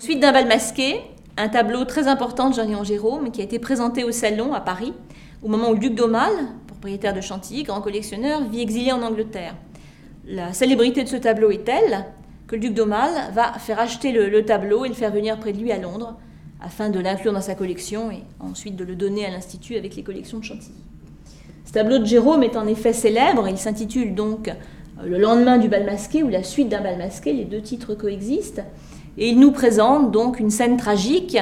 Suite 0.00 0.20
d'un 0.20 0.32
bal 0.32 0.46
masqué, 0.46 1.00
un 1.36 1.48
tableau 1.48 1.84
très 1.84 2.08
important 2.08 2.48
de 2.50 2.54
Jean-Léon 2.54 2.84
Jérôme 2.84 3.30
qui 3.32 3.40
a 3.40 3.44
été 3.44 3.58
présenté 3.58 4.04
au 4.04 4.12
Salon 4.12 4.54
à 4.54 4.60
Paris 4.60 4.94
au 5.42 5.48
moment 5.48 5.70
où 5.70 5.76
duc 5.76 5.94
d'Aumale, 5.94 6.32
propriétaire 6.66 7.14
de 7.14 7.20
Chantilly, 7.20 7.64
grand 7.64 7.80
collectionneur, 7.80 8.42
vit 8.44 8.60
exilé 8.60 8.92
en 8.92 9.02
Angleterre. 9.02 9.54
La 10.24 10.52
célébrité 10.52 11.02
de 11.02 11.08
ce 11.08 11.16
tableau 11.16 11.50
est 11.50 11.64
telle 11.64 12.06
que 12.46 12.54
le 12.54 12.60
duc 12.60 12.74
d'Aumale 12.74 13.32
va 13.32 13.52
faire 13.54 13.78
acheter 13.80 14.12
le, 14.12 14.44
tableau 14.44 14.84
et 14.84 14.88
le 14.88 14.94
faire 14.94 15.10
venir 15.10 15.38
près 15.38 15.52
de 15.52 15.58
lui 15.58 15.72
à 15.72 15.78
Londres 15.78 16.16
afin 16.60 16.90
de 16.90 16.98
l'inclure 16.98 17.32
dans 17.32 17.40
sa 17.40 17.54
collection 17.54 18.10
et 18.10 18.22
ensuite 18.40 18.76
de 18.76 18.84
le 18.84 18.96
donner 18.96 19.24
à 19.24 19.30
l'Institut 19.30 19.76
avec 19.76 19.96
les 19.96 20.02
collections 20.02 20.38
de 20.38 20.44
Chantilly. 20.44 20.74
Ce 21.64 21.72
tableau 21.72 21.98
de 21.98 22.04
Jérôme 22.04 22.42
est 22.42 22.56
en 22.56 22.66
effet 22.66 22.92
célèbre, 22.92 23.46
il 23.48 23.58
s'intitule 23.58 24.14
donc 24.14 24.50
Le 25.04 25.18
lendemain 25.18 25.58
du 25.58 25.68
bal 25.68 25.84
masqué 25.84 26.22
ou 26.22 26.28
La 26.28 26.42
suite 26.42 26.68
d'un 26.68 26.80
bal 26.80 26.98
masqué, 26.98 27.32
les 27.32 27.44
deux 27.44 27.60
titres 27.60 27.94
coexistent. 27.94 28.62
Et 29.18 29.28
il 29.28 29.38
nous 29.38 29.52
présente 29.52 30.10
donc 30.10 30.40
une 30.40 30.50
scène 30.50 30.76
tragique. 30.76 31.36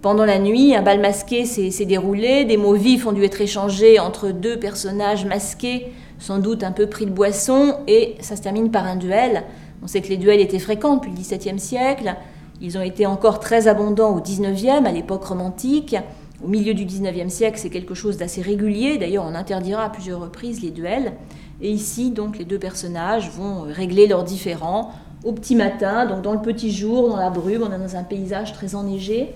Pendant 0.00 0.24
la 0.24 0.38
nuit, 0.38 0.74
un 0.74 0.82
bal 0.82 1.00
masqué 1.00 1.44
s'est 1.44 1.84
déroulé, 1.84 2.44
des 2.44 2.56
mots 2.56 2.74
vifs 2.74 3.06
ont 3.06 3.12
dû 3.12 3.22
être 3.24 3.40
échangés 3.40 3.98
entre 3.98 4.30
deux 4.30 4.58
personnages 4.58 5.26
masqués, 5.26 5.92
sans 6.18 6.38
doute 6.38 6.62
un 6.62 6.72
peu 6.72 6.86
pris 6.86 7.06
de 7.06 7.10
boisson, 7.10 7.74
et 7.86 8.14
ça 8.20 8.36
se 8.36 8.42
termine 8.42 8.70
par 8.70 8.86
un 8.86 8.96
duel. 8.96 9.42
On 9.82 9.86
sait 9.86 10.00
que 10.00 10.08
les 10.08 10.16
duels 10.16 10.40
étaient 10.40 10.58
fréquents 10.58 10.96
depuis 10.96 11.10
le 11.10 11.16
XVIIe 11.16 11.58
siècle, 11.58 12.14
ils 12.60 12.76
ont 12.78 12.82
été 12.82 13.06
encore 13.06 13.40
très 13.40 13.68
abondants 13.68 14.16
au 14.16 14.20
XIXe, 14.20 14.84
à 14.84 14.92
l'époque 14.92 15.24
romantique. 15.24 15.96
Au 16.44 16.48
milieu 16.48 16.74
du 16.74 16.84
XIXe 16.84 17.32
siècle, 17.32 17.58
c'est 17.58 17.70
quelque 17.70 17.94
chose 17.94 18.16
d'assez 18.16 18.42
régulier. 18.42 18.98
D'ailleurs, 18.98 19.24
on 19.26 19.34
interdira 19.34 19.84
à 19.84 19.90
plusieurs 19.90 20.20
reprises 20.20 20.62
les 20.62 20.70
duels. 20.70 21.12
Et 21.60 21.70
ici, 21.70 22.10
donc, 22.10 22.38
les 22.38 22.44
deux 22.44 22.58
personnages 22.58 23.30
vont 23.30 23.62
régler 23.62 24.06
leurs 24.06 24.24
différends 24.24 24.92
au 25.24 25.32
petit 25.32 25.54
matin, 25.54 26.06
donc 26.06 26.22
dans 26.22 26.32
le 26.32 26.40
petit 26.40 26.72
jour, 26.72 27.10
dans 27.10 27.16
la 27.16 27.30
brume, 27.30 27.62
on 27.62 27.72
est 27.72 27.78
dans 27.78 27.96
un 27.96 28.02
paysage 28.02 28.52
très 28.54 28.74
enneigé. 28.74 29.34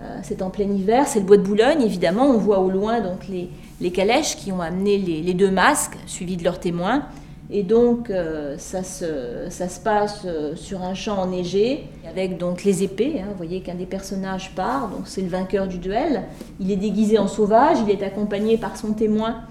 Euh, 0.00 0.18
c'est 0.22 0.42
en 0.42 0.50
plein 0.50 0.68
hiver, 0.70 1.06
c'est 1.06 1.20
le 1.20 1.24
bois 1.24 1.38
de 1.38 1.42
Boulogne, 1.42 1.80
évidemment. 1.80 2.26
On 2.26 2.36
voit 2.36 2.60
au 2.60 2.68
loin 2.68 3.00
donc 3.00 3.26
les, 3.28 3.48
les 3.80 3.90
calèches 3.90 4.36
qui 4.36 4.52
ont 4.52 4.60
amené 4.60 4.98
les, 4.98 5.34
deux 5.34 5.50
masques, 5.50 5.96
suivis 6.06 6.36
de 6.36 6.44
leurs 6.44 6.60
témoins. 6.60 7.04
Et 7.50 7.62
donc, 7.62 8.10
euh, 8.10 8.56
ça, 8.58 8.82
se, 8.82 9.46
ça, 9.50 9.68
se, 9.68 9.78
passe 9.78 10.22
euh, 10.24 10.56
sur 10.56 10.82
un 10.82 10.94
champ 10.94 11.18
enneigé, 11.18 11.84
avec 12.08 12.38
donc 12.38 12.64
les 12.64 12.82
épées. 12.82 13.20
Hein. 13.20 13.26
Vous 13.30 13.36
voyez 13.36 13.60
qu'un 13.60 13.76
des 13.76 13.86
personnages 13.86 14.52
part, 14.54 14.88
donc 14.88 15.02
c'est 15.04 15.22
le 15.22 15.28
vainqueur 15.28 15.68
du 15.68 15.78
duel. 15.78 16.22
Il 16.60 16.70
est 16.72 16.76
déguisé 16.76 17.18
en 17.18 17.28
sauvage, 17.28 17.78
il 17.86 17.90
est 17.90 18.02
accompagné 18.02 18.58
par 18.58 18.76
son 18.76 18.92
témoin, 18.92 19.42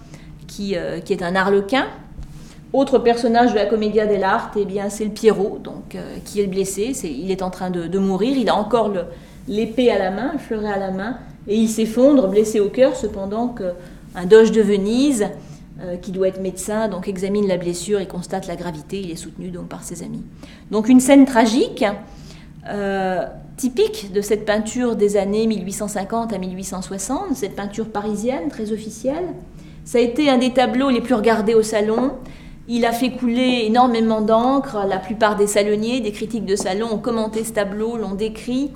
qui, 0.48 0.76
qui 1.04 1.14
est 1.14 1.24
un 1.24 1.36
arlequin, 1.36 1.86
autre 2.76 3.00
personnage 3.00 3.54
de 3.54 3.56
la 3.56 3.68
Commedia 3.68 4.06
dell'arte, 4.06 4.58
eh 4.60 4.66
bien, 4.66 4.90
c'est 4.90 5.06
le 5.06 5.12
Pierrot, 5.12 5.60
donc, 5.64 5.96
euh, 5.96 6.18
qui 6.26 6.42
est 6.42 6.44
le 6.44 6.50
blessé. 6.50 6.92
il 7.06 7.32
est 7.32 7.42
en 7.42 7.50
train 7.50 7.70
de, 7.70 8.00
mourir. 8.00 8.36
Il 8.38 8.50
a 8.50 8.56
encore 8.56 8.92
l'épée 9.48 9.90
à 9.90 9.98
la 9.98 10.12
main, 10.12 10.32
le 10.34 10.40
fleuret 10.40 10.74
à 10.74 10.78
la 10.78 10.92
main, 10.92 11.18
et 11.48 11.56
il 11.56 11.70
s'effondre, 11.70 12.28
blessé 12.28 12.60
au 12.60 12.68
cœur, 12.68 12.98
cependant 12.98 13.48
qu'un 13.48 14.26
doge 14.26 14.52
de 14.52 14.62
Venise, 14.62 15.30
euh, 15.82 15.98
qui 15.98 16.14
doit 16.14 16.30
être 16.30 16.42
médecin, 16.42 16.88
donc 16.88 17.10
examine 17.10 17.50
la 17.50 17.58
blessure 17.58 18.00
et 18.00 18.08
constate 18.08 18.48
la 18.48 18.56
gravité. 18.56 19.02
Il 19.02 19.12
est 19.12 19.18
soutenu 19.18 19.50
donc 19.50 19.68
par 19.68 19.84
ses 19.84 20.04
amis. 20.04 20.24
Donc 20.72 20.88
une 20.88 21.02
scène 21.02 21.26
tragique, 21.26 21.84
euh, 22.70 23.26
typique 23.58 24.14
de 24.14 24.22
cette 24.22 24.46
peinture 24.46 24.96
des 24.96 25.18
années 25.18 25.46
1850 25.48 26.32
à 26.32 26.38
1860, 26.38 27.36
cette 27.36 27.58
peinture 27.58 27.90
parisienne 27.90 28.48
très 28.48 28.72
officielle. 28.72 29.26
Ça 29.84 29.98
a 29.98 30.02
été 30.02 30.30
un 30.30 30.38
des 30.38 30.54
tableaux 30.54 30.90
les 30.90 31.02
plus 31.02 31.14
regardés 31.14 31.54
au 31.54 31.62
salon. 31.62 32.14
Il 32.70 32.86
a 32.86 32.94
fait 32.94 33.12
couler 33.12 33.66
énormément 33.66 34.22
d'encre. 34.22 34.78
La 34.88 34.98
plupart 34.98 35.36
des 35.36 35.46
salonniers, 35.46 36.00
des 36.00 36.14
critiques 36.14 36.46
de 36.46 36.56
salon 36.56 36.88
ont 36.94 37.00
commenté 37.00 37.44
ce 37.44 37.52
tableau, 37.52 37.98
l'ont 37.98 38.16
décrit, 38.16 38.72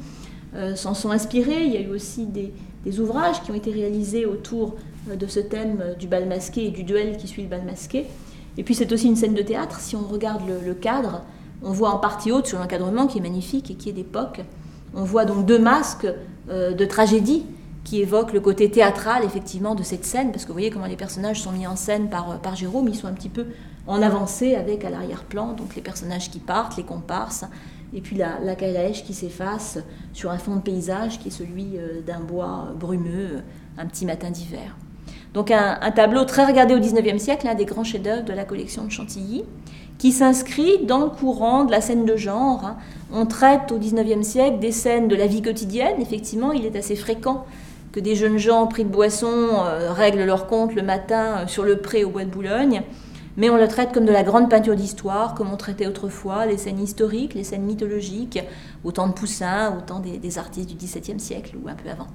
euh, 0.54 0.76
s'en 0.76 0.94
sont 0.94 1.12
inspirés. 1.12 1.64
Il 1.64 1.74
y 1.74 1.78
a 1.78 1.82
eu 1.82 1.92
aussi 1.92 2.26
des, 2.26 2.52
ouvrages 3.00 3.42
qui 3.44 3.52
ont 3.52 3.56
été 3.56 3.72
réalisés 3.72 4.26
autour 4.26 4.76
euh, 5.10 5.16
de 5.16 5.28
ce 5.28 5.40
thème 5.40 5.96
du 6.00 6.08
bal 6.08 6.28
masqué 6.28 6.66
et 6.66 6.72
du 6.72 6.84
duel 6.84 7.18
qui 7.18 7.28
suit 7.28 7.44
le 7.44 7.50
bal 7.50 7.64
masqué. 7.64 8.06
Et 8.58 8.64
puis 8.64 8.76
c'est 8.76 8.92
aussi 8.92 9.08
une 9.08 9.16
scène 9.16 9.34
de 9.34 9.42
théâtre. 9.42 9.80
Si 9.80 9.96
on 9.96 10.08
regarde 10.08 10.42
le, 10.48 10.74
cadre, 10.74 11.24
on 11.64 11.72
voit 11.72 11.92
en 11.92 11.98
partie 11.98 12.32
haute 12.32 12.48
sur 12.48 12.60
l'encadrement 12.60 13.08
qui 13.08 13.20
est 13.20 13.22
magnifique 13.22 13.72
et 13.72 13.76
qui 13.76 13.90
est 13.90 13.94
d'époque. 13.94 14.42
On 14.94 15.04
voit 15.04 15.26
donc 15.26 15.46
deux 15.46 15.60
masques 15.60 16.08
euh, 16.50 16.74
de 16.74 16.86
tragédie 16.86 17.46
qui 17.84 18.02
évoquent 18.02 18.34
le 18.34 18.42
côté 18.42 18.70
théâtral 18.70 19.24
effectivement 19.24 19.76
de 19.76 19.84
cette 19.84 20.06
scène, 20.06 20.32
parce 20.32 20.44
que 20.44 20.50
vous 20.50 20.56
voyez 20.56 20.70
comment 20.70 20.86
les 20.86 20.98
personnages 20.98 21.42
sont 21.42 21.52
mis 21.52 21.66
en 21.66 21.76
scène 21.76 22.10
par, 22.10 22.40
par 22.40 22.56
Jérôme, 22.56 22.88
ils 22.88 22.96
sont 22.96 23.08
un 23.08 23.14
petit 23.14 23.30
peu 23.30 23.46
en 23.88 24.02
avancée 24.02 24.56
avec 24.56 24.84
à 24.84 24.90
l'arrière-plan 24.90 25.54
donc 25.54 25.76
les 25.76 25.82
personnages 25.82 26.30
qui 26.30 26.40
partent, 26.40 26.78
les 26.78 26.84
comparses, 26.84 27.46
et 27.94 28.02
puis 28.02 28.16
la, 28.16 28.40
la 28.40 28.56
calèche 28.56 29.04
qui 29.04 29.14
s'efface 29.14 29.80
sur 30.14 30.32
un 30.32 30.38
fond 30.38 30.56
de 30.56 30.62
paysage 30.62 31.20
qui 31.20 31.30
est 31.30 31.32
celui 31.32 31.78
euh, 31.78 32.02
d'un 32.06 32.20
bois 32.20 32.70
brumeux, 32.80 33.42
un 33.78 33.86
petit 33.86 34.06
matin 34.06 34.30
d'hiver. 34.30 34.76
Donc 35.34 35.52
un, 35.52 35.92
tableau 35.92 36.26
très 36.26 36.46
regardé 36.46 36.74
au 36.74 36.80
XIXe 36.80 37.22
siècle, 37.22 37.48
un 37.48 37.56
des 37.56 37.66
grands 37.66 37.84
chefs-d'œuvre 37.84 38.24
de 38.24 38.34
la 38.34 38.46
collection 38.46 38.84
de 38.84 38.90
Chantilly, 38.90 39.44
qui 40.00 40.12
s'inscrit 40.12 40.86
dans 40.86 41.00
le 41.00 41.10
courant 41.10 41.66
de 41.66 41.72
la 41.72 41.82
scène 41.82 42.06
de 42.06 42.16
genre. 42.16 42.72
On 43.14 43.26
traite 43.26 43.72
au 43.72 43.78
XIXe 43.78 44.26
siècle 44.26 44.60
des 44.60 44.72
scènes 44.72 45.08
de 45.08 45.16
la 45.16 45.28
vie 45.28 45.42
quotidienne. 45.42 46.02
Effectivement, 46.02 46.52
il 46.52 46.66
est 46.66 46.76
assez 46.76 46.96
fréquent 46.96 47.46
que 47.92 48.00
des 48.00 48.16
jeunes 48.16 48.38
gens 48.38 48.66
pris 48.68 48.86
de 48.86 48.90
boisson 48.90 49.34
euh, 49.34 49.92
règlent 49.92 50.26
leur 50.26 50.48
compte 50.48 50.74
le 50.74 50.84
matin 50.84 51.40
euh, 51.40 51.48
sur 51.48 51.64
le 51.64 51.78
pré 51.78 52.04
au 52.04 52.10
bois 52.10 52.24
de 52.24 52.30
Boulogne 52.30 52.84
mais 53.40 53.50
on 53.50 53.56
le 53.56 53.70
traite 53.70 53.94
comme 53.94 54.06
de 54.06 54.12
la 54.12 54.24
grande 54.24 54.50
peinture 54.50 54.76
d'histoire, 54.76 55.34
comme 55.34 55.52
on 55.52 55.56
traitait 55.56 55.88
autrefois 55.88 56.46
les 56.46 56.58
scènes 56.58 56.80
historiques, 56.80 57.34
les 57.34 57.46
scènes 57.46 57.64
mythologiques, 57.64 58.40
autant 58.84 59.08
de 59.08 59.14
Poussin, 59.14 59.78
autant 59.78 60.02
des, 60.02 60.18
des 60.18 60.38
artistes 60.38 60.70
du 60.70 60.76
XVIIe 60.76 61.22
siècle 61.22 61.56
ou 61.56 61.70
un 61.70 61.76
peu 61.76 61.90
avant. 61.90 62.08